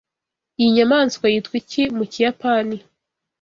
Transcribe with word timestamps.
Iyi 0.59 0.69
nyamaswa 0.75 1.25
yitwa 1.33 1.55
iki 1.61 1.83
mu 1.97 2.03
Kiyapani? 2.11 2.77